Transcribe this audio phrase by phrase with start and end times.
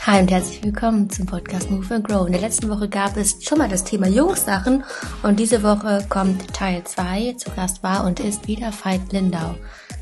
[0.00, 2.26] Hi und herzlich willkommen zum Podcast Move and Grow.
[2.26, 4.84] In der letzten Woche gab es schon mal das Thema Jungssachen
[5.22, 7.36] und diese Woche kommt Teil 2.
[7.38, 9.54] Zu Gast war und ist wieder Veit Lindau.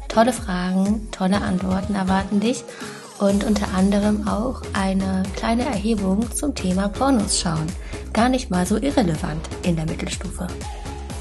[0.09, 2.65] Tolle Fragen, tolle Antworten erwarten dich
[3.21, 7.67] und unter anderem auch eine kleine Erhebung zum Thema Pornos schauen.
[8.13, 10.49] Gar nicht mal so irrelevant in der Mittelstufe.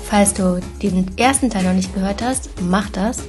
[0.04, 3.20] Falls du den ersten Teil noch nicht gehört hast, mach das,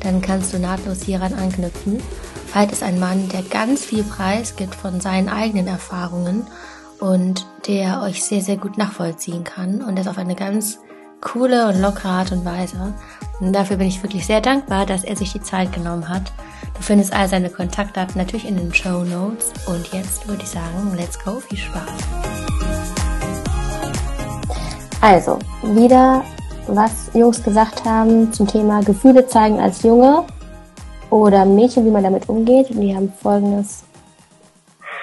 [0.00, 2.00] dann kannst du nahtlos hieran anknüpfen
[2.56, 6.46] Veit ist ein Mann, der ganz viel Preis gibt von seinen eigenen Erfahrungen
[7.00, 10.78] und der euch sehr, sehr gut nachvollziehen kann und das auf eine ganz
[11.20, 12.94] coole und lockere Art und Weise.
[13.40, 16.32] Und dafür bin ich wirklich sehr dankbar, dass er sich die Zeit genommen hat.
[16.74, 19.52] Du findest all seine Kontaktdaten natürlich in den Show Notes.
[19.66, 21.90] Und jetzt würde ich sagen, let's go, viel Spaß.
[25.02, 26.24] Also, wieder
[26.68, 30.24] was Jungs gesagt haben zum Thema Gefühle zeigen als Junge
[31.10, 32.70] oder Mädchen, wie man damit umgeht.
[32.70, 33.84] Und die haben folgendes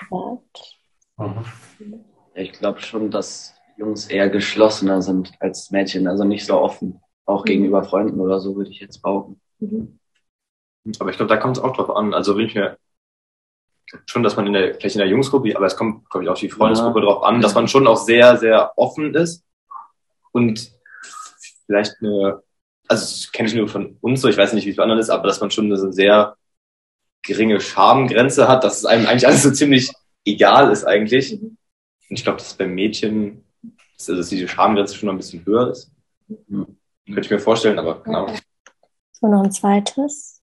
[0.09, 0.79] gesagt.
[1.79, 2.05] Mhm.
[2.35, 7.01] Ich glaube schon, dass Jungs eher geschlossener sind als Mädchen, also nicht so offen.
[7.25, 7.47] Auch mhm.
[7.47, 9.39] gegenüber Freunden oder so, würde ich jetzt behaupten.
[9.59, 9.99] Mhm.
[10.99, 12.13] Aber ich glaube, da kommt es auch drauf an.
[12.13, 12.77] Also wenn ich mir
[14.05, 16.37] schon, dass man in der, vielleicht in der Jungsgruppe, aber es kommt, glaube ich, auch
[16.37, 17.05] die Freundesgruppe ja.
[17.05, 19.45] drauf an, dass man schon auch sehr, sehr offen ist
[20.31, 20.71] und
[21.65, 22.43] vielleicht eine
[22.87, 24.99] also das kenne ich nur von uns so, ich weiß nicht, wie es bei anderen
[24.99, 26.35] ist, aber dass man schon eine sehr
[27.21, 29.91] geringe Schamgrenze hat, dass es einem eigentlich alles so ziemlich
[30.25, 31.41] egal ist eigentlich.
[31.41, 31.57] Und
[32.09, 33.43] ich glaube, dass bei Mädchen,
[33.97, 35.91] also dass diese Schamgrenze schon noch ein bisschen höher ist.
[36.49, 36.77] Hm.
[37.05, 38.33] Könnte ich mir vorstellen, aber genau.
[39.11, 40.41] So, noch ein zweites.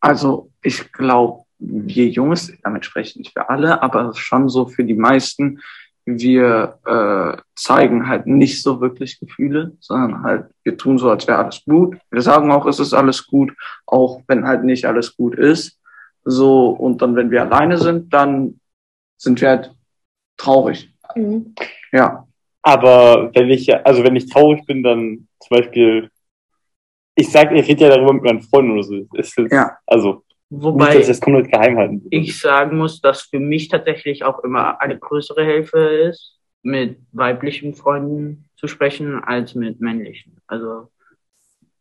[0.00, 4.84] Also ich glaube, wir Jungs, damit spreche ich nicht für alle, aber schon so für
[4.84, 5.60] die meisten,
[6.04, 11.38] wir äh, zeigen halt nicht so wirklich Gefühle, sondern halt, wir tun so, als wäre
[11.38, 11.96] alles gut.
[12.10, 13.52] Wir sagen auch, es ist alles gut,
[13.86, 15.78] auch wenn halt nicht alles gut ist.
[16.24, 18.60] So, und dann, wenn wir alleine sind, dann
[19.16, 19.74] sind wir halt
[20.36, 20.92] traurig.
[21.14, 21.54] Mhm.
[21.92, 22.26] Ja.
[22.62, 26.10] Aber wenn ich, also wenn ich traurig bin, dann zum Beispiel,
[27.14, 29.06] ich sag, ich rede ja darüber mit meinen Freunden oder so.
[29.14, 29.78] Ist, ja.
[29.86, 32.06] Also, Wobei nicht, das komplett geheim halten.
[32.10, 37.74] ich sagen muss, dass für mich tatsächlich auch immer eine größere Hilfe ist, mit weiblichen
[37.74, 40.36] Freunden zu sprechen, als mit männlichen.
[40.46, 40.88] Also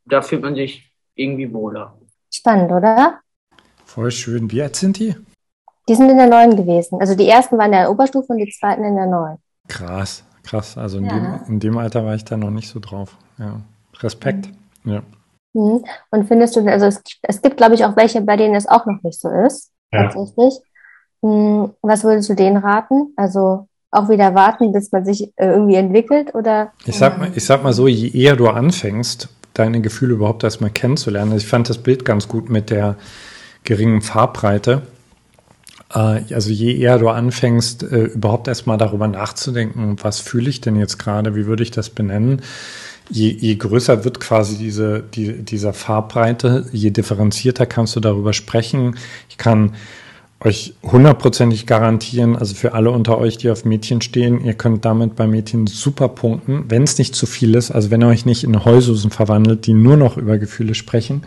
[0.06, 1.98] da fühlt man sich irgendwie wohler.
[2.32, 3.20] Spannend, oder?
[3.86, 4.52] Voll schön.
[4.52, 5.16] Wie alt sind die?
[5.88, 7.02] Die sind in der neuen gewesen.
[7.02, 9.38] Also die ersten waren in der Oberstufe und die zweiten in der neuen.
[9.68, 10.78] Krass, krass.
[10.78, 11.40] Also in, ja.
[11.48, 13.18] dem, in dem Alter war ich da noch nicht so drauf.
[13.40, 13.62] Ja.
[14.02, 14.50] Respekt.
[14.84, 14.94] Mhm.
[14.94, 15.04] Ja.
[15.54, 15.84] Mhm.
[16.12, 18.86] Und findest du, also es, es gibt, glaube ich, auch welche, bei denen es auch
[18.86, 20.04] noch nicht so ist, ja.
[20.04, 20.56] tatsächlich.
[21.22, 21.72] Mhm.
[21.82, 23.14] Was würdest du denen raten?
[23.16, 26.72] Also auch wieder warten, bis man sich äh, irgendwie entwickelt oder?
[26.86, 30.70] Ich sag mal, ich sag mal so, je eher du anfängst, deine Gefühle überhaupt erstmal
[30.70, 31.32] kennenzulernen.
[31.32, 32.96] Also ich fand das Bild ganz gut mit der
[33.64, 34.84] geringen Farbbreite.
[35.94, 40.76] Äh, also je eher du anfängst, äh, überhaupt erstmal darüber nachzudenken, was fühle ich denn
[40.76, 42.42] jetzt gerade, wie würde ich das benennen,
[43.10, 48.96] je, je größer wird quasi diese, die, dieser Farbbreite, je differenzierter kannst du darüber sprechen.
[49.30, 49.74] Ich kann
[50.42, 55.16] euch hundertprozentig garantieren, also für alle unter euch, die auf Mädchen stehen, ihr könnt damit
[55.16, 58.46] bei Mädchen super punkten, wenn es nicht zu viel ist, also wenn ihr euch nicht
[58.46, 61.24] in Heususen verwandelt, die nur noch über Gefühle sprechen.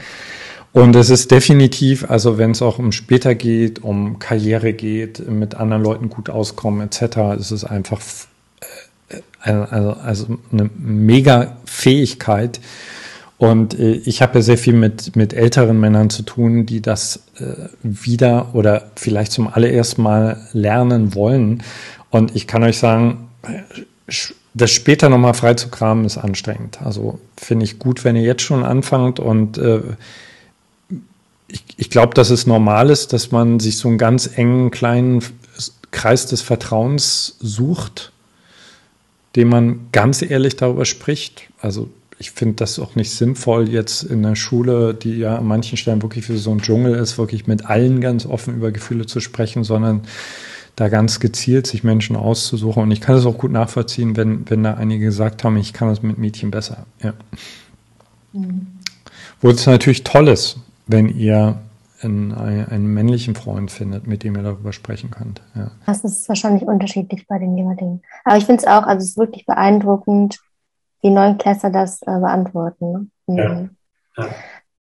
[0.73, 5.55] Und es ist definitiv, also wenn es auch um später geht, um Karriere geht, mit
[5.55, 8.01] anderen Leuten gut auskommen etc., ist es einfach
[9.41, 12.61] also, also eine mega Fähigkeit.
[13.39, 17.25] Und äh, ich habe ja sehr viel mit, mit älteren Männern zu tun, die das
[17.41, 21.63] äh, wieder oder vielleicht zum allerersten Mal lernen wollen.
[22.11, 23.29] Und ich kann euch sagen,
[24.55, 26.81] das später nochmal frei zu kramen ist anstrengend.
[26.83, 29.81] Also finde ich gut, wenn ihr jetzt schon anfangt und äh,
[31.49, 35.23] ich, ich glaube, dass es normal ist, dass man sich so einen ganz engen kleinen
[35.91, 38.12] Kreis des Vertrauens sucht
[39.37, 41.49] dem man ganz ehrlich darüber spricht.
[41.61, 41.89] Also
[42.19, 46.03] ich finde das auch nicht sinnvoll, jetzt in der Schule, die ja an manchen Stellen
[46.03, 49.65] wirklich für so ein Dschungel ist, wirklich mit allen ganz offen über Gefühle zu sprechen,
[49.65, 50.03] sondern
[50.77, 52.85] da ganz gezielt sich Menschen auszusuchen.
[52.85, 55.89] Und ich kann es auch gut nachvollziehen, wenn, wenn da einige gesagt haben, ich kann
[55.89, 56.87] das mit Mädchen besser.
[57.03, 57.15] Ja.
[58.33, 58.69] Mhm.
[59.41, 61.61] Wo es natürlich toll ist, wenn ihr
[62.03, 65.43] einen, einen, männlichen Freund findet, mit dem ihr darüber sprechen könnt.
[65.55, 65.71] Ja.
[65.87, 68.03] Das ist wahrscheinlich unterschiedlich bei den jeweiligen.
[68.25, 70.41] Aber ich finde es auch, also es ist wirklich beeindruckend,
[71.01, 73.11] wie Neunklässler das äh, beantworten.
[73.27, 73.37] Ne?
[73.37, 73.55] Ja.
[73.55, 73.71] Mhm.
[74.17, 74.27] ja.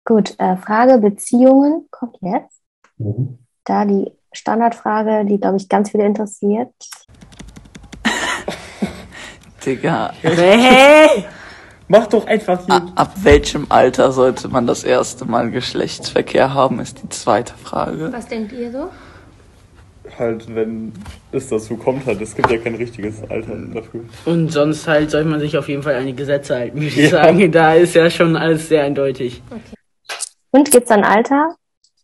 [0.04, 2.62] Gut, äh, Frage Beziehungen kommt jetzt.
[2.98, 3.38] Mhm.
[3.64, 6.72] Da die Standardfrage, die, glaube ich, ganz viele interessiert.
[9.64, 10.12] Digga.
[10.22, 11.24] Hey!
[11.88, 12.92] Mach doch einfach hier.
[12.96, 18.12] Ab welchem Alter sollte man das erste Mal Geschlechtsverkehr haben, ist die zweite Frage.
[18.12, 18.88] Was denkt ihr so?
[20.18, 20.92] Halt, wenn
[21.30, 22.20] es dazu kommt, halt.
[22.20, 24.04] Es gibt ja kein richtiges Alter dafür.
[24.24, 26.96] Und sonst halt soll man sich auf jeden Fall an die Gesetze halten, würde ich
[26.96, 27.10] ja.
[27.10, 27.52] sagen.
[27.52, 29.42] Da ist ja schon alles sehr eindeutig.
[29.50, 29.76] Okay.
[30.50, 31.54] Und gibt es ein Alter?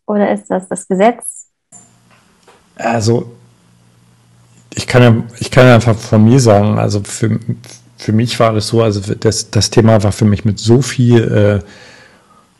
[0.05, 1.47] Oder ist das das Gesetz?
[2.75, 3.31] Also,
[4.75, 7.39] ich kann ja, ich kann ja einfach von mir sagen, also für,
[8.03, 11.61] für mich war das so, also das, das Thema war für mich mit so viel
[11.63, 11.65] äh,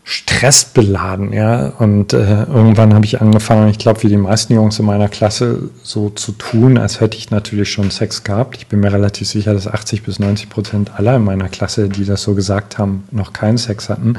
[0.05, 1.67] Stress beladen, ja.
[1.79, 5.69] Und äh, irgendwann habe ich angefangen, ich glaube, wie die meisten Jungs in meiner Klasse
[5.81, 8.55] so zu tun, als hätte ich natürlich schon Sex gehabt.
[8.57, 12.05] Ich bin mir relativ sicher, dass 80 bis 90 Prozent aller in meiner Klasse, die
[12.05, 14.17] das so gesagt haben, noch keinen Sex hatten.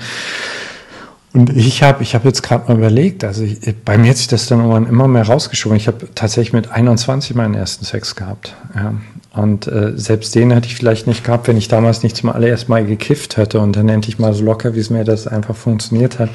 [1.35, 4.29] Und ich habe ich hab jetzt gerade mal überlegt, also ich, bei mir hat sich
[4.29, 5.77] das dann irgendwann immer mehr rausgeschoben.
[5.77, 8.55] Ich habe tatsächlich mit 21 meinen ersten Sex gehabt.
[8.77, 8.95] Ja.
[9.33, 12.71] Und äh, selbst den hätte ich vielleicht nicht gehabt, wenn ich damals nicht zum allerersten
[12.71, 16.21] Mal gekifft hätte und dann endlich mal so locker, wie es mir das einfach funktioniert
[16.21, 16.31] hat.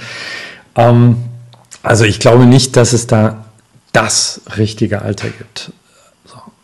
[0.76, 1.16] Ähm,
[1.82, 3.46] also ich glaube nicht, dass es da
[3.94, 5.72] das richtige Alter gibt.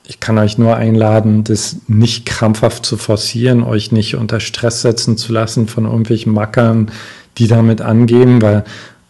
[0.07, 5.17] Ich kann euch nur einladen, das nicht krampfhaft zu forcieren, euch nicht unter Stress setzen
[5.17, 6.91] zu lassen von irgendwelchen Mackern,
[7.37, 8.63] die damit angeben, weil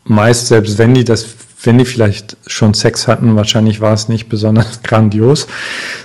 [0.06, 1.26] meist, selbst wenn die das,
[1.64, 5.48] wenn die vielleicht schon Sex hatten, wahrscheinlich war es nicht besonders grandios.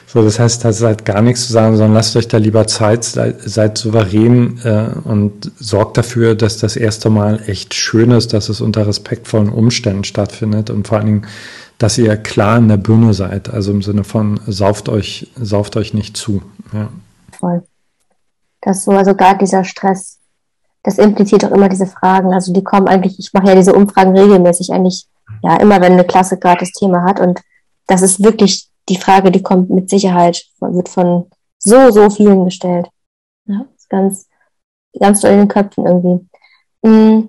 [0.06, 2.66] So, das heißt, das ist halt gar nichts zu sagen, sondern lasst euch da lieber
[2.66, 8.32] Zeit, seid, seid souverän äh, und sorgt dafür, dass das erste Mal echt schön ist,
[8.32, 11.26] dass es unter respektvollen Umständen stattfindet und vor allen Dingen,
[11.78, 15.94] dass ihr klar in der Birne seid, also im Sinne von sauft euch, sauft euch
[15.94, 16.42] nicht zu.
[16.72, 16.88] Ja.
[17.38, 17.62] Voll.
[18.60, 20.19] Das so, also gar dieser Stress
[20.82, 22.32] das impliziert auch immer diese Fragen.
[22.32, 25.06] Also die kommen eigentlich, ich mache ja diese Umfragen regelmäßig eigentlich,
[25.42, 27.20] ja, immer wenn eine Klasse gerade das Thema hat.
[27.20, 27.40] Und
[27.86, 31.26] das ist wirklich die Frage, die kommt mit Sicherheit, wird von
[31.58, 32.88] so, so vielen gestellt.
[33.46, 34.28] Ja, ist ganz,
[34.98, 36.26] ganz doll in den Köpfen irgendwie.
[36.84, 37.28] Hm,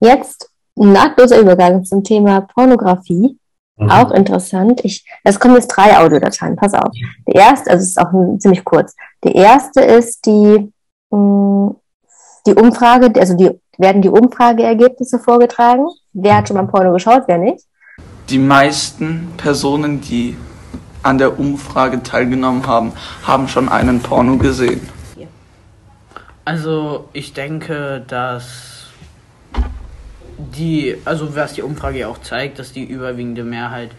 [0.00, 3.38] jetzt ein nahtloser Übergang zum Thema Pornografie.
[3.76, 3.90] Mhm.
[3.90, 4.84] Auch interessant.
[4.84, 6.92] Ich, es kommen jetzt drei Audiodateien, pass auf.
[7.26, 8.94] Der erste, also es ist auch ziemlich kurz.
[9.24, 10.72] Der erste ist die
[11.10, 11.76] mh, hm,
[12.46, 15.86] die Umfrage, also die werden die Umfrageergebnisse vorgetragen.
[16.12, 17.64] Wer hat schon mal Porno geschaut, wer nicht?
[18.28, 20.36] Die meisten Personen, die
[21.02, 22.92] an der Umfrage teilgenommen haben,
[23.26, 24.80] haben schon einen Porno gesehen.
[26.44, 28.86] Also ich denke, dass
[30.36, 33.90] die, also was die Umfrage ja auch zeigt, dass die überwiegende Mehrheit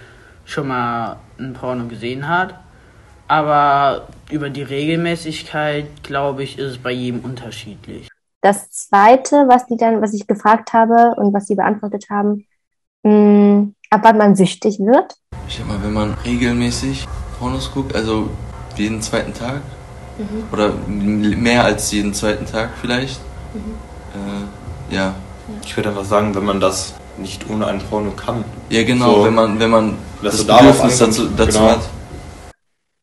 [0.43, 2.55] schon mal ein Porno gesehen hat.
[3.29, 8.09] Aber über die Regelmäßigkeit, glaube ich, ist es bei jedem unterschiedlich.
[8.43, 12.45] Das zweite, was die dann, was ich gefragt habe und was sie beantwortet haben,
[13.03, 15.15] mh, hm, ab wann man süchtig wird.
[15.47, 17.07] Ich sag mal, wenn man regelmäßig
[17.39, 18.29] Pornos guckt, also
[18.75, 19.61] jeden zweiten Tag
[20.17, 20.43] mhm.
[20.51, 23.21] oder mehr als jeden zweiten Tag vielleicht.
[23.53, 24.91] Mhm.
[24.91, 25.15] Äh, ja.
[25.63, 28.43] Ich würde einfach sagen, wenn man das nicht ohne ein Porno kann.
[28.67, 31.71] Ja, genau, so, wenn man, wenn man das Bedürfnis dazu, dazu genau.
[31.71, 31.81] hat.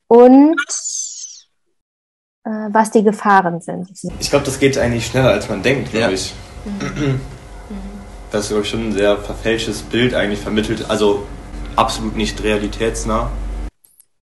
[0.07, 0.61] Und
[2.71, 3.89] was die Gefahren sind.
[4.19, 6.11] Ich glaube, das geht eigentlich schneller, als man denkt, glaube ja.
[6.13, 6.35] ich.
[6.65, 7.21] Mhm.
[8.31, 11.27] Das ist, glaube ich, schon ein sehr verfälschtes Bild eigentlich vermittelt, also
[11.77, 13.31] absolut nicht realitätsnah.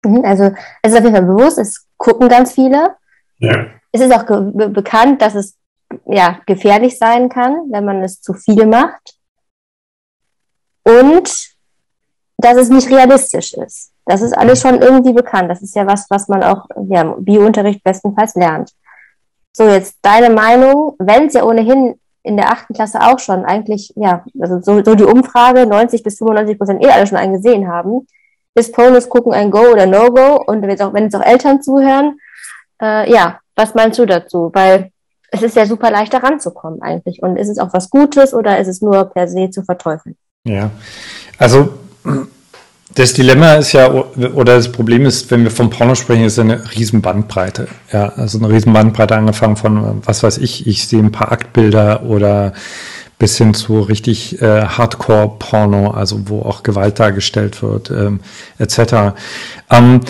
[0.05, 2.95] Mhm, also es ist auf jeden Fall bewusst, es gucken ganz viele.
[3.39, 3.67] Ja.
[3.91, 5.57] Es ist auch be bekannt, dass es
[6.05, 9.17] ja, gefährlich sein kann, wenn man es zu viel macht.
[10.83, 11.53] Und
[12.37, 13.92] dass es nicht realistisch ist.
[14.05, 15.49] Das ist alles schon irgendwie bekannt.
[15.49, 18.71] Das ist ja was, was man auch ja, im Biounterricht bestenfalls lernt.
[19.53, 23.93] So, jetzt deine Meinung, wenn es ja ohnehin in der achten Klasse auch schon eigentlich,
[23.95, 27.67] ja, also so, so die Umfrage, 90 bis 95 Prozent eh alle schon einen gesehen
[27.67, 28.07] haben,
[28.55, 30.43] ist Ponus gucken ein Go oder No-Go?
[30.45, 32.17] Und wenn jetzt auch, wenn jetzt auch Eltern zuhören,
[32.81, 34.51] äh, ja, was meinst du dazu?
[34.53, 34.91] Weil
[35.31, 37.21] es ist ja super leicht da ranzukommen eigentlich.
[37.23, 40.15] Und ist es auch was Gutes oder ist es nur per se zu verteufeln?
[40.45, 40.69] Ja,
[41.39, 41.73] also
[42.95, 46.63] das Dilemma ist ja, oder das Problem ist, wenn wir vom Porno sprechen, ist eine
[46.75, 47.67] riesen Bandbreite.
[47.91, 52.03] Ja, also eine riesen Bandbreite angefangen von, was weiß ich, ich sehe ein paar Aktbilder
[52.03, 52.53] oder
[53.17, 58.19] bis hin zu richtig äh, Hardcore-Porno, also wo auch Gewalt dargestellt wird, ähm,
[58.59, 59.15] etc.
[59.69, 60.01] Ähm,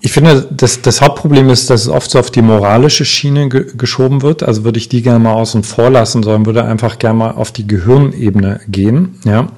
[0.00, 3.66] ich finde, das, das Hauptproblem ist, dass es oft so auf die moralische Schiene ge
[3.76, 4.42] geschoben wird.
[4.42, 7.52] Also würde ich die gerne mal außen vor lassen, sondern würde einfach gerne mal auf
[7.52, 9.20] die Gehirnebene gehen.
[9.24, 9.48] Ja,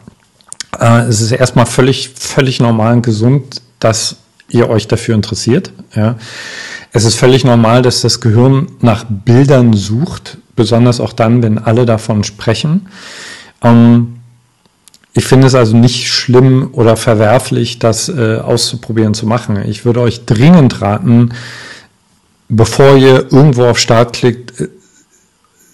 [0.80, 4.16] äh, es ist erstmal völlig, völlig normal und gesund, dass
[4.48, 5.72] ihr euch dafür interessiert.
[5.94, 6.16] Ja.
[6.92, 11.84] Es ist völlig normal, dass das Gehirn nach Bildern sucht, besonders auch dann, wenn alle
[11.84, 12.88] davon sprechen.
[13.62, 14.16] Ähm,
[15.12, 19.58] ich finde es also nicht schlimm oder verwerflich, das äh, auszuprobieren zu machen.
[19.66, 21.30] Ich würde euch dringend raten,
[22.48, 24.68] bevor ihr irgendwo auf Start klickt, äh,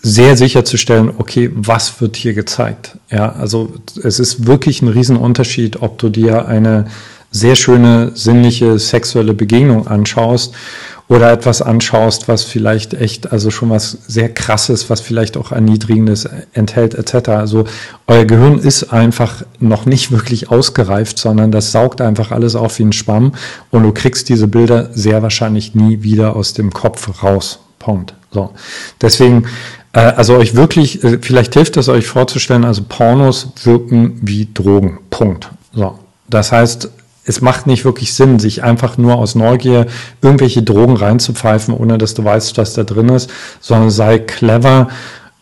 [0.02, 2.98] sehr sicherzustellen, okay, was wird hier gezeigt?
[3.10, 6.86] Ja, also es ist wirklich ein Riesenunterschied, ob du dir eine
[7.30, 10.54] sehr schöne sinnliche sexuelle Begegnung anschaust
[11.08, 16.28] oder etwas anschaust, was vielleicht echt, also schon was sehr krasses, was vielleicht auch erniedrigendes
[16.52, 17.28] enthält, etc.
[17.30, 17.64] Also
[18.06, 22.84] euer Gehirn ist einfach noch nicht wirklich ausgereift, sondern das saugt einfach alles auf wie
[22.84, 23.32] ein Schwamm
[23.70, 27.60] und du kriegst diese Bilder sehr wahrscheinlich nie wieder aus dem Kopf raus.
[27.78, 28.14] Punkt.
[28.30, 28.50] So.
[29.00, 29.46] Deswegen,
[30.00, 34.98] also euch wirklich, äh, vielleicht hilft es euch vorzustellen, also Pornos wirken wie Drogen.
[35.10, 35.50] Punkt.
[35.74, 35.98] So.
[36.28, 36.90] Das heißt,
[37.24, 39.86] es macht nicht wirklich Sinn, sich einfach nur aus Neugier
[40.22, 43.30] irgendwelche Drogen reinzupfeifen, ohne dass du weißt, was da drin ist,
[43.60, 44.88] sondern sei clever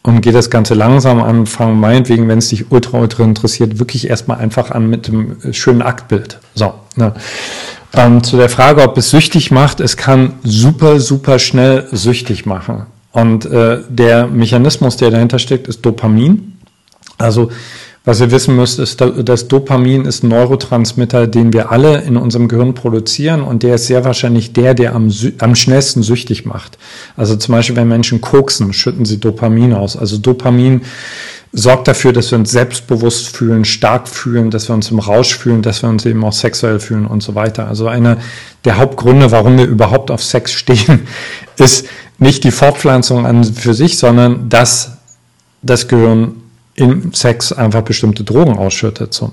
[0.03, 4.09] und geh das Ganze langsam an, fang meinetwegen, wenn es dich ultra, ultra interessiert, wirklich
[4.09, 6.39] erstmal einfach an mit dem schönen Aktbild.
[6.55, 7.15] So, ne.
[7.93, 12.87] Ähm, zu der Frage, ob es süchtig macht, es kann super, super schnell süchtig machen.
[13.13, 16.59] Und äh, der Mechanismus, der dahinter steckt, ist Dopamin.
[17.19, 17.51] Also
[18.05, 22.49] was ihr wissen müsst, ist, dass Dopamin ist ein Neurotransmitter, den wir alle in unserem
[22.49, 26.79] Gehirn produzieren und der ist sehr wahrscheinlich der, der am, am schnellsten süchtig macht.
[27.17, 29.99] Also zum Beispiel, wenn Menschen koksen, schütten sie Dopamin aus.
[29.99, 30.81] Also Dopamin
[31.53, 35.61] sorgt dafür, dass wir uns selbstbewusst fühlen, stark fühlen, dass wir uns im Rausch fühlen,
[35.61, 37.69] dass wir uns eben auch sexuell fühlen und so weiter.
[37.69, 38.17] Also einer
[38.65, 41.07] der Hauptgründe, warum wir überhaupt auf Sex stehen,
[41.59, 41.87] ist
[42.19, 44.93] nicht die Fortpflanzung an für sich, sondern dass
[45.63, 46.37] das Gehirn
[46.75, 49.13] im Sex einfach bestimmte Drogen ausschüttet.
[49.13, 49.33] So.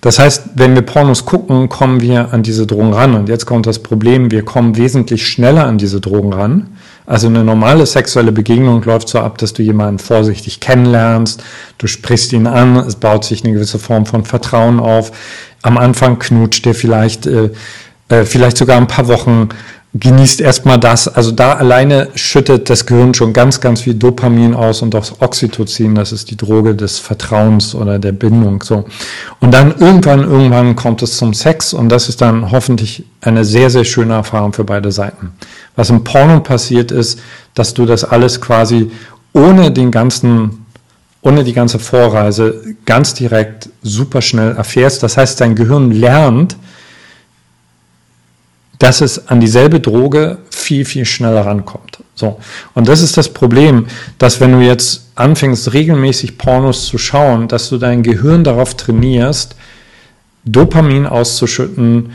[0.00, 3.14] Das heißt, wenn wir Pornos gucken, kommen wir an diese Drogen ran.
[3.14, 6.68] Und jetzt kommt das Problem, wir kommen wesentlich schneller an diese Drogen ran.
[7.06, 11.42] Also eine normale sexuelle Begegnung läuft so ab, dass du jemanden vorsichtig kennenlernst,
[11.78, 15.12] du sprichst ihn an, es baut sich eine gewisse Form von Vertrauen auf.
[15.62, 17.50] Am Anfang knutscht ihr vielleicht, äh,
[18.08, 19.48] äh, vielleicht sogar ein paar Wochen
[19.94, 21.08] genießt erstmal das.
[21.08, 25.96] Also da alleine schüttet das Gehirn schon ganz, ganz viel Dopamin aus und auch Oxytocin,
[25.96, 28.84] das ist die Droge des Vertrauens oder der Bindung, so.
[29.40, 33.68] Und dann irgendwann, irgendwann kommt es zum Sex und das ist dann hoffentlich eine sehr,
[33.68, 35.32] sehr schöne Erfahrung für beide Seiten.
[35.74, 37.18] Was im Porno passiert ist,
[37.54, 38.90] dass du das alles quasi
[39.32, 40.66] ohne den ganzen
[41.22, 45.02] ohne die ganze Vorreise ganz direkt super schnell erfährst.
[45.02, 46.56] Das heißt, dein Gehirn lernt,
[48.80, 51.98] dass es an dieselbe Droge viel, viel schneller rankommt.
[52.14, 52.38] So.
[52.74, 53.86] Und das ist das Problem,
[54.18, 59.54] dass wenn du jetzt anfängst, regelmäßig Pornos zu schauen, dass du dein Gehirn darauf trainierst,
[60.46, 62.12] Dopamin auszuschütten,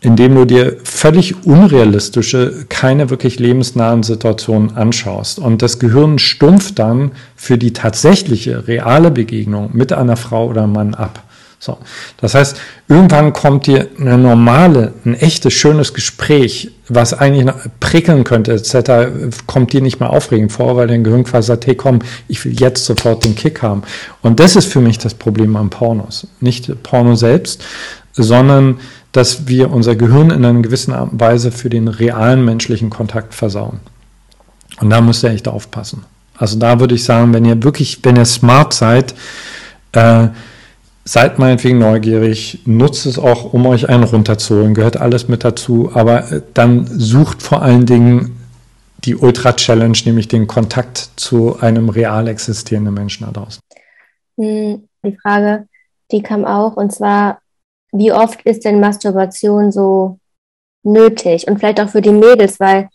[0.00, 5.38] indem du dir völlig unrealistische, keine wirklich lebensnahen Situationen anschaust.
[5.38, 10.72] Und das Gehirn stumpft dann für die tatsächliche, reale Begegnung mit einer Frau oder einem
[10.72, 11.22] Mann ab.
[11.60, 11.78] So.
[12.18, 18.52] Das heißt, irgendwann kommt dir eine normale, ein echtes, schönes Gespräch, was eigentlich prickeln könnte,
[18.52, 19.10] etc.,
[19.46, 21.98] kommt dir nicht mehr aufregend vor, weil dein Gehirn quasi sagt, hey komm,
[22.28, 23.82] ich will jetzt sofort den Kick haben.
[24.22, 26.28] Und das ist für mich das Problem am Pornos.
[26.40, 27.64] Nicht Porno selbst,
[28.12, 28.78] sondern
[29.12, 33.34] dass wir unser Gehirn in einer gewissen Art und Weise für den realen menschlichen Kontakt
[33.34, 33.80] versauen.
[34.80, 36.04] Und da müsst ihr echt aufpassen.
[36.36, 39.14] Also da würde ich sagen, wenn ihr wirklich, wenn ihr smart seid,
[39.92, 40.28] äh,
[41.08, 46.30] Seid meinetwegen neugierig, nutzt es auch, um euch einen runterzuholen, gehört alles mit dazu, aber
[46.30, 48.36] äh, dann sucht vor allen Dingen
[49.06, 53.62] die Ultra-Challenge, nämlich den Kontakt zu einem real existierenden Menschen da draußen.
[54.36, 55.66] Hm, die Frage,
[56.12, 57.38] die kam auch, und zwar,
[57.90, 60.18] wie oft ist denn Masturbation so
[60.82, 61.48] nötig?
[61.48, 62.90] Und vielleicht auch für die Mädels, weil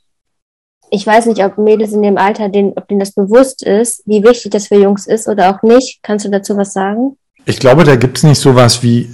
[0.92, 4.24] ich weiß nicht, ob Mädels in dem Alter, denen, ob denen das bewusst ist, wie
[4.24, 6.04] wichtig das für Jungs ist oder auch nicht.
[6.04, 7.18] Kannst du dazu was sagen?
[7.46, 9.10] Ich glaube, da gibt es nicht sowas wie,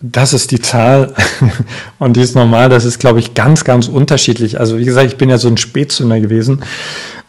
[0.00, 1.14] das ist die Zahl
[1.98, 2.68] und die ist normal.
[2.68, 4.58] Das ist, glaube ich, ganz, ganz unterschiedlich.
[4.58, 6.62] Also wie gesagt, ich bin ja so ein Spätzünder gewesen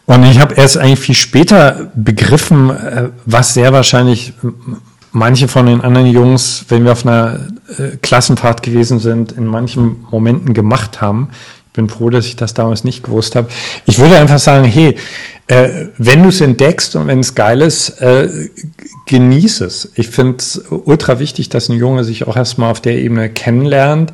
[0.06, 4.34] und ich habe erst eigentlich viel später begriffen, äh, was sehr wahrscheinlich
[5.12, 7.40] manche von den anderen Jungs, wenn wir auf einer
[7.78, 11.28] äh, Klassenfahrt gewesen sind, in manchen Momenten gemacht haben.
[11.74, 13.48] Bin froh, dass ich das damals nicht gewusst habe.
[13.84, 14.96] Ich würde einfach sagen, hey,
[15.48, 18.28] äh, wenn du es entdeckst und wenn es geil ist, äh,
[19.06, 19.92] genieß es.
[19.94, 24.12] Ich finde es ultra wichtig, dass ein Junge sich auch erstmal auf der Ebene kennenlernt.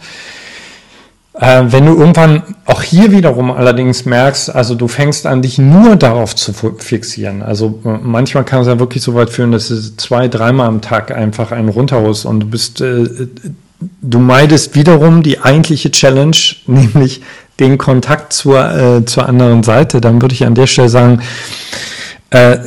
[1.35, 5.97] Äh, wenn du irgendwann auch hier wiederum allerdings merkst, also du fängst an, dich nur
[5.97, 7.43] darauf zu fixieren.
[7.43, 10.81] Also äh, manchmal kann es ja wirklich so weit führen, dass du zwei, dreimal am
[10.81, 13.07] Tag einfach einen runterholst und du bist, äh,
[14.03, 17.23] du meidest wiederum die eigentliche Challenge, nämlich
[17.59, 21.21] den Kontakt zur, äh, zur anderen Seite, dann würde ich an der Stelle sagen,
[22.31, 22.59] äh,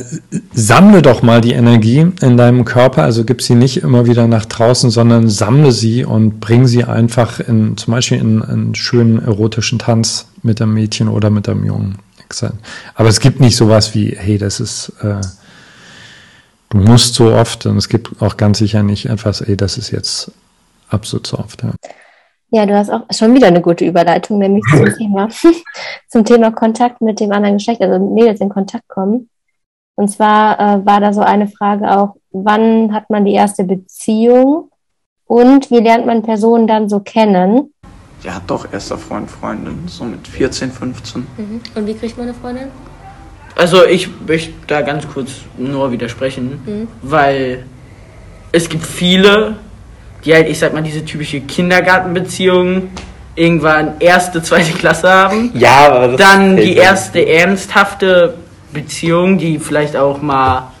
[0.52, 4.44] sammle doch mal die Energie in deinem Körper, also gib sie nicht immer wieder nach
[4.44, 9.78] draußen, sondern sammle sie und bring sie einfach in, zum Beispiel in einen schönen erotischen
[9.78, 10.26] Tanz.
[10.42, 11.96] mit einem Mädchen oder mit einem Jungen.
[12.94, 15.20] Aber es gibt nicht sowas wie, hey, das ist, äh,
[16.68, 19.90] du musst so oft, und es gibt auch ganz sicher nicht etwas, ey, das ist
[19.90, 20.32] jetzt
[20.88, 21.62] absolut so oft.
[21.62, 21.72] Ja.
[22.50, 25.28] Ja, du hast auch schon wieder eine gute Überleitung, nämlich zum Thema,
[26.08, 29.28] zum Thema Kontakt mit dem anderen Geschlecht, also Mädels in Kontakt kommen.
[29.96, 34.70] Und zwar äh, war da so eine Frage auch, wann hat man die erste Beziehung
[35.26, 37.72] und wie lernt man Personen dann so kennen?
[38.22, 41.26] Ja, doch, erster Freund, Freundin, so mit 14, 15.
[41.36, 41.60] Mhm.
[41.74, 42.68] Und wie kriegt man eine Freundin?
[43.56, 46.88] Also ich möchte da ganz kurz nur widersprechen, mhm.
[47.02, 47.64] weil
[48.52, 49.56] es gibt viele,
[50.24, 52.90] die halt, ich sag mal, diese typische Kindergartenbeziehung
[53.34, 55.50] irgendwann erste, zweite Klasse haben.
[55.54, 58.34] Ja, aber das Dann die erste ernsthafte
[58.72, 60.72] Beziehung, die vielleicht auch mal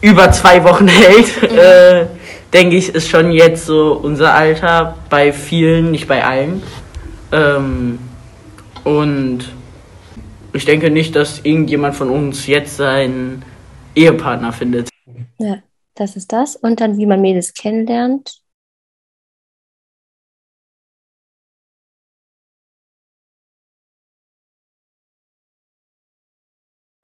[0.00, 1.58] über zwei Wochen hält, mhm.
[1.58, 2.06] äh,
[2.52, 6.62] denke ich, ist schon jetzt so unser Alter bei vielen, nicht bei allen.
[7.32, 7.98] Ähm,
[8.84, 9.40] und
[10.52, 13.42] ich denke nicht, dass irgendjemand von uns jetzt seinen
[13.94, 14.88] Ehepartner findet.
[15.38, 15.58] Ja,
[15.94, 16.54] das ist das.
[16.56, 18.43] Und dann, wie man Mädels kennenlernt.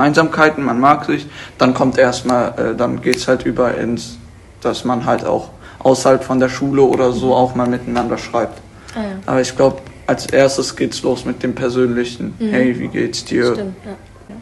[0.01, 1.27] Einsamkeiten, man mag sich,
[1.59, 4.19] dann kommt erstmal, äh, dann geht es halt über ins,
[4.61, 8.61] dass man halt auch außerhalb von der Schule oder so auch mal miteinander schreibt.
[8.95, 9.07] Ah, ja.
[9.27, 12.35] Aber ich glaube, als erstes geht's los mit dem Persönlichen.
[12.39, 12.49] Mhm.
[12.51, 13.55] Hey, wie geht's dir?
[13.55, 13.91] Stimmt, ja.
[13.91, 14.37] ja.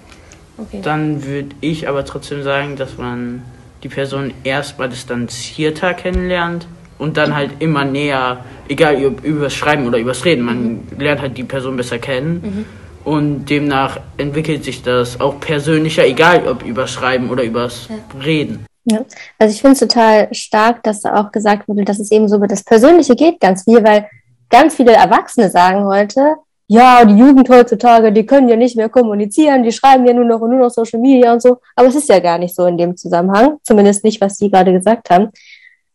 [0.56, 0.80] Okay.
[0.82, 3.42] Dann würde ich aber trotzdem sagen, dass man
[3.82, 6.66] die Person erstmal distanzierter kennenlernt
[6.98, 10.82] und dann halt immer näher, egal ob übers Schreiben oder übers Reden, man mhm.
[10.98, 12.40] lernt halt die Person besser kennen.
[12.42, 18.20] Mhm und demnach entwickelt sich das auch persönlicher, egal ob über Schreiben oder übers ja.
[18.22, 18.66] Reden.
[18.84, 19.04] Ja,
[19.38, 22.36] also ich finde es total stark, dass da auch gesagt wurde, dass es eben so
[22.36, 24.08] über das Persönliche geht ganz viel, weil
[24.48, 26.36] ganz viele Erwachsene sagen heute,
[26.68, 30.40] ja, die Jugend heutzutage, die können ja nicht mehr kommunizieren, die schreiben ja nur noch
[30.40, 31.58] und nur noch Social Media und so.
[31.74, 34.72] Aber es ist ja gar nicht so in dem Zusammenhang, zumindest nicht, was Sie gerade
[34.72, 35.30] gesagt haben.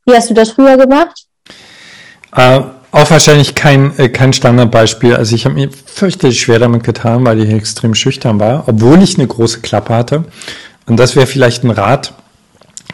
[0.05, 1.27] Wie hast du das früher gemacht?
[2.35, 2.61] Äh,
[2.93, 5.15] auch wahrscheinlich kein, äh, kein Standardbeispiel.
[5.15, 9.17] Also ich habe mir fürchterlich schwer damit getan, weil ich extrem schüchtern war, obwohl ich
[9.17, 10.25] eine große Klappe hatte.
[10.85, 12.13] Und das wäre vielleicht ein Rat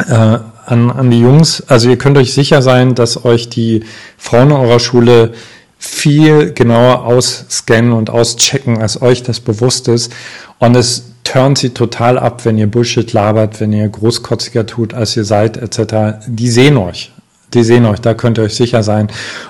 [0.07, 1.63] äh, an, an die Jungs.
[1.67, 3.83] Also ihr könnt euch sicher sein, dass euch die
[4.17, 5.33] Frauen eurer Schule
[5.77, 10.13] viel genauer ausscannen und auschecken, als euch das bewusst ist.
[10.59, 15.17] Und es turnt sie total ab, wenn ihr Bullshit labert, wenn ihr großkotziger tut, als
[15.17, 16.25] ihr seid, etc.
[16.25, 17.11] Die sehen euch.
[17.53, 19.07] Die sehen euch, da könnt ihr euch sicher sein.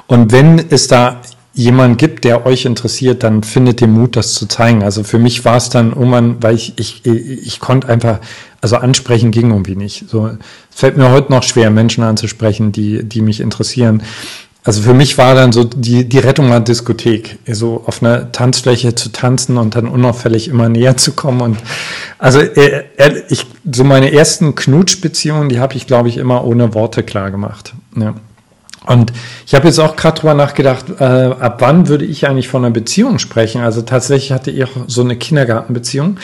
[0.08, 1.22] Und wenn es da
[1.54, 4.84] jemand gibt, der euch interessiert, dann findet den Mut, das zu zeigen.
[4.84, 8.20] Also für mich war es dann irgendwann, weil ich, ich, ich konnte einfach,
[8.62, 10.10] also ansprechen ging irgendwie nicht.
[10.10, 10.38] So, es
[10.70, 14.04] fällt mir heute noch schwer, Menschen anzusprechen, die, die mich interessieren.
[14.64, 18.94] Also für mich war dann so die, die Rettung war Diskothek, so auf einer Tanzfläche
[18.94, 21.42] zu tanzen und dann unauffällig immer näher zu kommen.
[21.42, 21.58] Und
[22.20, 22.84] also äh,
[23.30, 27.74] ich, so meine ersten Knutschbeziehungen, die habe ich, glaube ich, immer ohne Worte klar gemacht.
[27.95, 28.15] Ja.
[28.86, 29.12] Und
[29.45, 32.73] ich habe jetzt auch gerade drüber nachgedacht, äh, ab wann würde ich eigentlich von einer
[32.73, 33.62] Beziehung sprechen?
[33.62, 36.17] Also tatsächlich hatte ich auch so eine Kindergartenbeziehung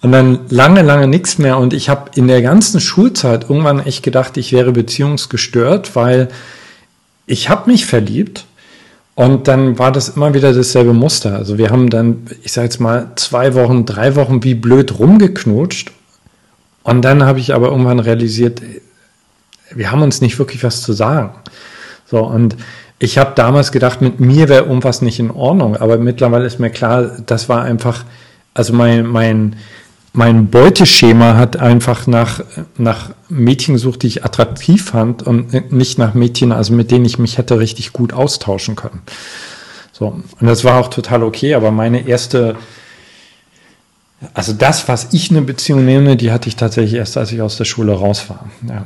[0.00, 1.58] und dann lange, lange nichts mehr.
[1.58, 6.28] Und ich habe in der ganzen Schulzeit irgendwann echt gedacht, ich wäre beziehungsgestört, weil
[7.26, 8.46] ich habe mich verliebt
[9.14, 11.34] und dann war das immer wieder dasselbe Muster.
[11.34, 15.90] Also wir haben dann, ich sage jetzt mal, zwei Wochen, drei Wochen wie blöd rumgeknutscht.
[16.84, 18.62] Und dann habe ich aber irgendwann realisiert,
[19.78, 21.30] wir haben uns nicht wirklich was zu sagen.
[22.04, 22.56] So, und
[22.98, 25.76] ich habe damals gedacht, mit mir wäre irgendwas nicht in Ordnung.
[25.76, 28.04] Aber mittlerweile ist mir klar, das war einfach,
[28.54, 29.54] also mein, mein,
[30.12, 32.40] mein Beuteschema hat einfach nach,
[32.76, 37.20] nach Mädchen gesucht, die ich attraktiv fand und nicht nach Mädchen, also mit denen ich
[37.20, 39.02] mich hätte richtig gut austauschen können.
[39.92, 40.20] So.
[40.40, 42.56] Und das war auch total okay, aber meine erste,
[44.34, 47.56] also das, was ich eine Beziehung nehme, die hatte ich tatsächlich erst, als ich aus
[47.56, 48.44] der Schule raus war.
[48.68, 48.84] Ja.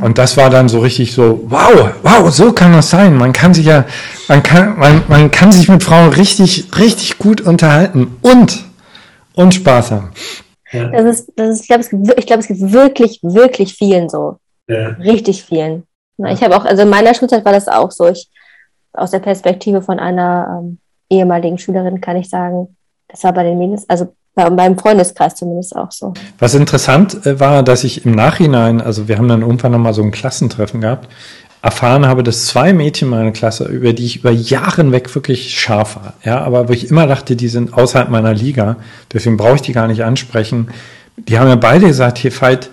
[0.00, 3.16] Und das war dann so richtig so, wow, wow, so kann das sein.
[3.16, 3.84] Man kann sich ja,
[4.28, 8.16] man kann, man, man kann sich mit Frauen richtig, richtig gut unterhalten.
[8.22, 8.66] Und
[9.36, 10.10] und Spaß haben.
[10.72, 10.88] Ja.
[10.88, 14.08] Das ist, das ist, ich glaube, es, gibt, ich glaub, es gibt wirklich, wirklich vielen
[14.08, 14.38] so.
[14.66, 14.88] Ja.
[14.98, 15.84] Richtig vielen.
[16.28, 18.08] Ich habe auch, also in meiner Schulzeit war das auch so.
[18.08, 18.28] Ich,
[18.92, 20.78] aus der Perspektive von einer ähm,
[21.10, 22.76] ehemaligen Schülerin kann ich sagen,
[23.08, 26.12] das war bei den Mädels, also bei meinem Freundeskreis zumindest auch so.
[26.38, 30.02] Was interessant äh, war, dass ich im Nachhinein, also wir haben dann irgendwann nochmal so
[30.02, 31.08] ein Klassentreffen gehabt,
[31.62, 35.96] erfahren habe, dass zwei Mädchen meiner Klasse, über die ich über Jahre hinweg wirklich scharf
[35.96, 38.76] war, ja, aber wo ich immer dachte, die sind außerhalb meiner Liga,
[39.12, 40.68] deswegen brauche ich die gar nicht ansprechen.
[41.16, 42.68] Die haben ja beide gesagt, hier Veit,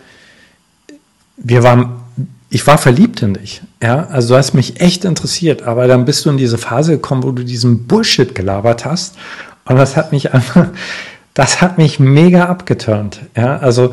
[1.38, 2.02] wir waren,
[2.50, 3.62] ich war verliebt in dich.
[3.82, 7.24] Ja, also du hast mich echt interessiert, aber dann bist du in diese Phase gekommen,
[7.24, 9.16] wo du diesen Bullshit gelabert hast.
[9.66, 10.68] Und das hat mich einfach,
[11.34, 13.22] das hat mich mega abgeturnt.
[13.36, 13.92] Ja, also,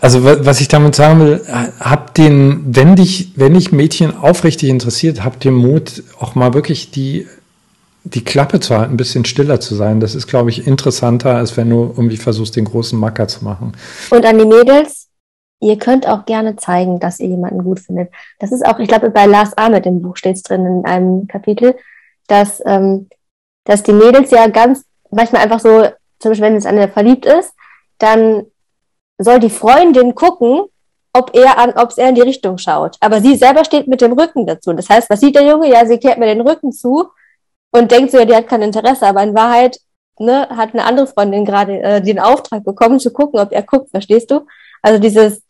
[0.00, 1.42] also was ich damit sagen will,
[1.80, 6.90] hab den, wenn dich, wenn dich Mädchen aufrichtig interessiert, habt den Mut, auch mal wirklich
[6.90, 7.26] die,
[8.04, 10.00] die Klappe zu halten, ein bisschen stiller zu sein.
[10.00, 13.72] Das ist, glaube ich, interessanter, als wenn du irgendwie versuchst, den großen Macker zu machen.
[14.10, 15.08] Und an die Mädels,
[15.60, 18.10] ihr könnt auch gerne zeigen, dass ihr jemanden gut findet.
[18.38, 21.26] Das ist auch, ich glaube, bei Lars Ahmed im Buch steht es drin in einem
[21.26, 21.74] Kapitel,
[22.28, 23.08] dass, ähm,
[23.64, 25.86] dass die Mädels ja ganz manchmal einfach so
[26.18, 27.52] zum Beispiel wenn es an der verliebt ist,
[27.98, 28.46] dann
[29.18, 30.64] soll die Freundin gucken,
[31.12, 32.96] ob er an, ob es er in die Richtung schaut.
[33.00, 34.72] Aber sie selber steht mit dem Rücken dazu.
[34.72, 35.68] Das heißt, was sieht der Junge?
[35.68, 37.08] Ja, sie kehrt mir den Rücken zu
[37.70, 39.06] und denkt so, ja, die hat kein Interesse.
[39.06, 39.78] Aber in Wahrheit
[40.18, 43.90] ne, hat eine andere Freundin gerade äh, den Auftrag bekommen, zu gucken, ob er guckt.
[43.90, 44.46] Verstehst du?
[44.82, 45.42] Also dieses,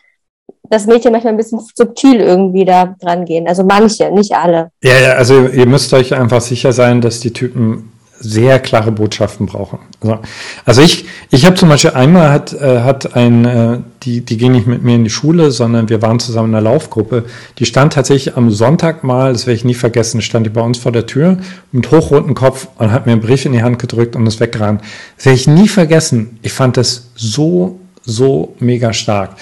[0.62, 3.48] das Mädchen manchmal ein bisschen subtil irgendwie da dran gehen.
[3.48, 4.70] Also manche, nicht alle.
[4.82, 9.46] Ja, ja, also ihr müsst euch einfach sicher sein, dass die Typen sehr klare Botschaften
[9.46, 9.78] brauchen.
[10.00, 10.18] Also,
[10.64, 14.52] also ich, ich habe zum Beispiel einmal hat, äh, hat ein, äh, die, die ging
[14.52, 17.24] nicht mit mir in die Schule, sondern wir waren zusammen in einer Laufgruppe.
[17.58, 20.78] Die stand tatsächlich am Sonntag mal, das werde ich nie vergessen, stand die bei uns
[20.78, 21.38] vor der Tür
[21.72, 24.82] mit hochrotem Kopf und hat mir einen Brief in die Hand gedrückt und ist weggerannt.
[25.16, 26.38] Das werde ich nie vergessen.
[26.42, 29.36] Ich fand das so, so mega stark.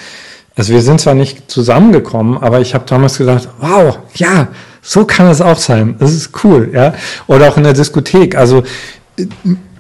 [0.57, 4.49] Also wir sind zwar nicht zusammengekommen, aber ich habe damals gesagt, wow, ja,
[4.83, 5.97] so kann es auch sein.
[5.99, 6.95] Das ist cool, ja.
[7.27, 8.37] Oder auch in der Diskothek.
[8.37, 8.63] Also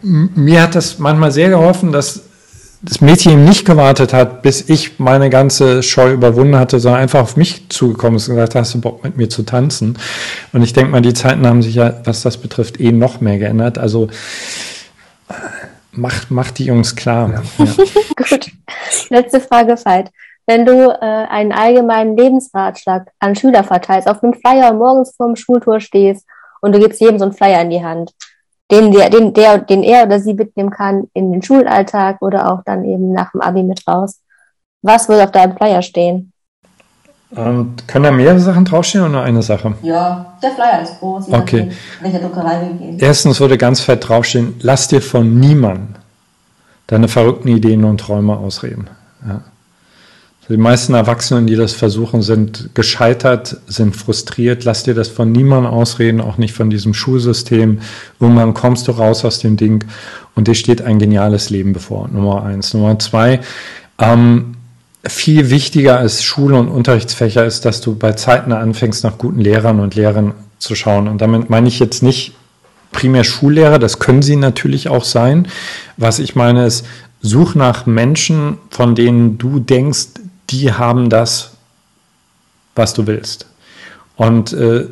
[0.03, 2.23] mir hat das manchmal sehr geholfen, dass
[2.83, 7.37] das Mädchen nicht gewartet hat, bis ich meine ganze Scheu überwunden hatte, sondern einfach auf
[7.37, 9.97] mich zugekommen ist und gesagt, hast du Bock mit mir zu tanzen?
[10.53, 13.39] Und ich denke mal, die Zeiten haben sich ja, was das betrifft, eh noch mehr
[13.39, 13.79] geändert.
[13.79, 14.09] Also
[15.93, 17.43] macht, macht die Jungs klar.
[17.59, 17.65] Ja.
[17.65, 17.75] Ja.
[18.17, 18.51] Gut.
[19.09, 20.11] Letzte Frage, Veit
[20.47, 25.81] wenn du äh, einen allgemeinen Lebensratschlag an Schüler verteilst, auf einem Flyer morgens vorm Schultor
[25.81, 26.27] stehst
[26.61, 28.13] und du gibst jedem so einen Flyer in die Hand,
[28.71, 32.63] den, der, den, der, den er oder sie mitnehmen kann in den Schulalltag oder auch
[32.65, 34.21] dann eben nach dem Abi mit raus.
[34.83, 36.33] Was würde auf deinem Flyer stehen?
[37.31, 39.75] Und können da mehrere Sachen draufstehen oder nur eine Sache?
[39.83, 41.33] Ja, der Flyer ist groß.
[41.33, 41.71] Okay.
[42.01, 42.99] Welcher Druckerei wir gehen.
[43.01, 45.97] Erstens würde ganz fett draufstehen, lass dir von niemandem
[46.87, 48.89] deine verrückten Ideen und Träume ausreden.
[49.27, 49.41] Ja.
[50.51, 54.65] Die meisten Erwachsenen, die das versuchen, sind gescheitert, sind frustriert.
[54.65, 57.81] Lass dir das von niemandem ausreden, auch nicht von diesem Schulsystem.
[58.21, 59.85] Irgendwann kommst du raus aus dem Ding
[60.35, 62.09] und dir steht ein geniales Leben bevor.
[62.09, 62.75] Nummer eins.
[62.75, 63.41] Nummer zwei,
[63.99, 64.57] ähm,
[65.07, 69.81] viel wichtiger als Schule und Unterrichtsfächer ist, dass du bei Zeiten anfängst, nach guten Lehrern
[69.81, 71.09] und Lehrern zu schauen.
[71.09, 72.35] Und damit meine ich jetzt nicht
[72.93, 75.49] primär Schullehrer, das können sie natürlich auch sein.
[75.97, 76.87] Was ich meine ist,
[77.21, 80.09] such nach Menschen, von denen du denkst,
[80.51, 81.53] die haben das,
[82.75, 83.47] was du willst.
[84.17, 84.87] Und äh,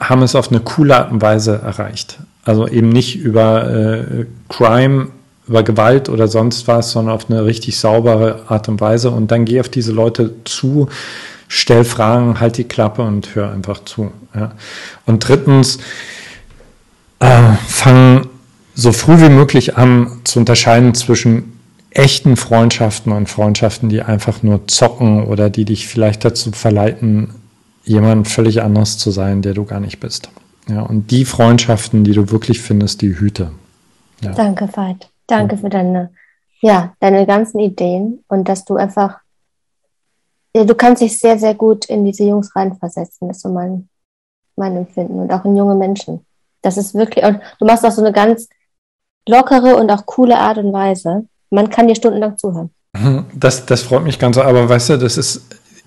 [0.00, 2.18] haben es auf eine coole Art und Weise erreicht.
[2.44, 5.08] Also eben nicht über äh, Crime,
[5.46, 9.10] über Gewalt oder sonst was, sondern auf eine richtig saubere Art und Weise.
[9.10, 10.88] Und dann geh auf diese Leute zu,
[11.48, 14.12] stell Fragen, halt die Klappe und hör einfach zu.
[14.34, 14.52] Ja.
[15.06, 15.78] Und drittens,
[17.22, 18.26] äh, fang
[18.74, 21.60] so früh wie möglich an zu unterscheiden zwischen
[21.94, 27.34] echten Freundschaften und Freundschaften, die einfach nur zocken oder die dich vielleicht dazu verleiten,
[27.84, 30.30] jemand völlig anderes zu sein, der du gar nicht bist.
[30.68, 33.50] Ja, und die Freundschaften, die du wirklich findest, die Hüte.
[34.20, 34.32] Ja.
[34.32, 35.08] Danke, Veit.
[35.26, 35.60] Danke ja.
[35.60, 36.10] für deine,
[36.60, 39.18] ja, deine ganzen Ideen und dass du einfach,
[40.54, 43.88] ja, du kannst dich sehr, sehr gut in diese Jungs reinversetzen, das ist so mein,
[44.56, 46.24] mein Empfinden und auch in junge Menschen.
[46.60, 48.48] Das ist wirklich, und du machst auch so eine ganz
[49.26, 52.70] lockere und auch coole Art und Weise man kann dir stundenlang zuhören.
[53.34, 55.42] Das, das freut mich ganz, aber weißt du, das ist,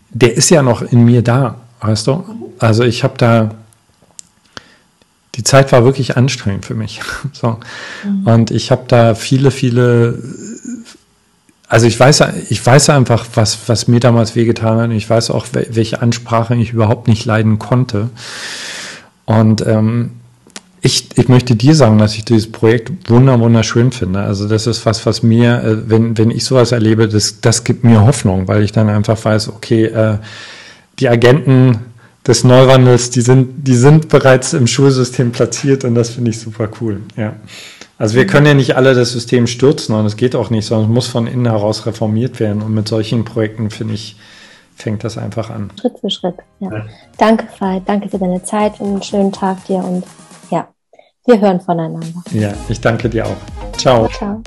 [0.10, 2.24] der ist ja noch in mir da, weißt du?
[2.60, 3.52] Also ich habe da,
[5.36, 7.02] die Zeit war wirklich anstrengend für mich.
[7.34, 7.58] So.
[8.04, 8.28] Mhm.
[8.28, 10.20] Und ich habe da viele, viele,
[11.68, 14.86] also ich weiß, ich weiß einfach, was, was mir damals wehgetan hat.
[14.86, 18.10] Und ich weiß auch, welche Ansprache ich überhaupt nicht leiden konnte.
[19.26, 20.12] Und ähm,
[20.86, 24.20] ich, ich möchte dir sagen, dass ich dieses Projekt wunder, wunderschön finde.
[24.20, 27.84] Also das ist was, was mir, äh, wenn, wenn ich sowas erlebe, das, das gibt
[27.84, 30.20] mir Hoffnung, weil ich dann einfach weiß, okay, äh,
[31.00, 31.80] die Agenten
[32.28, 36.70] des Neuwandels, die sind, die sind bereits im Schulsystem platziert und das finde ich super
[36.80, 37.02] cool.
[37.18, 37.34] Ja.
[37.98, 40.90] Also wir können ja nicht alle das System stürzen und es geht auch nicht, sondern
[40.90, 42.62] es muss von innen heraus reformiert werden.
[42.62, 44.18] Und mit solchen Projekten finde ich,
[44.76, 45.72] fängt das einfach an.
[45.80, 46.36] Schritt für Schritt.
[46.60, 46.72] Ja.
[46.72, 46.86] ja.
[47.18, 47.84] Danke, Veit.
[47.88, 50.04] Danke für deine Zeit und einen schönen Tag dir und
[51.26, 52.24] wir hören voneinander.
[52.32, 53.78] Ja, ich danke dir auch.
[53.78, 54.08] Ciao.
[54.10, 54.42] Ciao.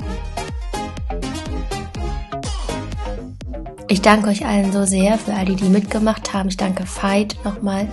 [3.87, 6.49] Ich danke euch allen so sehr für all die, die mitgemacht haben.
[6.49, 7.87] Ich danke Veit nochmal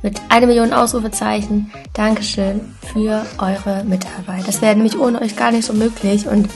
[0.00, 1.72] mit einer Million Ausrufezeichen.
[1.92, 2.60] Dankeschön
[2.92, 4.46] für eure Mitarbeit.
[4.46, 6.26] Das wäre nämlich ohne euch gar nicht so möglich.
[6.26, 6.48] Und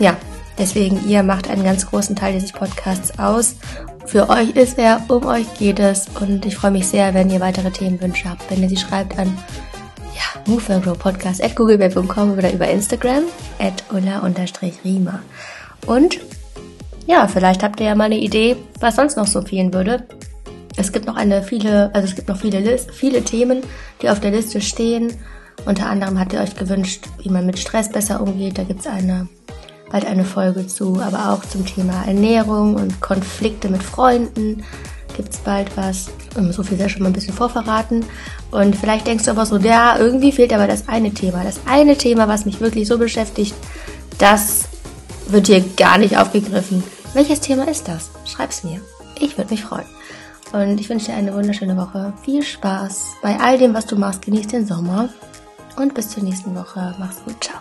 [0.00, 0.16] ja,
[0.58, 3.54] deswegen, ihr macht einen ganz großen Teil dieses Podcasts aus.
[4.04, 6.08] Für euch ist er, um euch geht es.
[6.20, 8.50] Und ich freue mich sehr, wenn ihr weitere Themenwünsche habt.
[8.50, 9.38] Wenn ihr sie schreibt an
[10.34, 13.24] ja, moveandgrowpodcast at googlemail.com oder über Instagram
[13.58, 15.20] at ulla-rima.
[15.86, 16.20] Und
[17.06, 20.06] ja, vielleicht habt ihr ja mal eine Idee, was sonst noch so fehlen würde.
[20.76, 23.62] Es gibt noch eine viele, also es gibt noch viele, viele Themen,
[24.00, 25.12] die auf der Liste stehen.
[25.66, 28.56] Unter anderem habt ihr euch gewünscht, wie man mit Stress besser umgeht.
[28.56, 29.28] Da gibt's eine,
[29.90, 34.62] bald eine Folge zu, aber auch zum Thema Ernährung und Konflikte mit Freunden
[35.16, 36.10] gibt's bald was.
[36.50, 38.04] So viel sei schon mal ein bisschen vorverraten.
[38.50, 41.44] Und vielleicht denkst du aber so, ja, irgendwie fehlt aber das eine Thema.
[41.44, 43.54] Das eine Thema, was mich wirklich so beschäftigt,
[44.18, 44.64] das
[45.28, 46.82] wird hier gar nicht aufgegriffen.
[47.14, 48.10] Welches Thema ist das?
[48.24, 48.80] Schreib's mir.
[49.18, 49.86] Ich würde mich freuen.
[50.52, 52.12] Und ich wünsche dir eine wunderschöne Woche.
[52.24, 54.22] Viel Spaß bei all dem, was du machst.
[54.22, 55.08] Genieß den Sommer.
[55.76, 56.94] Und bis zur nächsten Woche.
[56.98, 57.36] Mach's gut.
[57.42, 57.60] Ciao.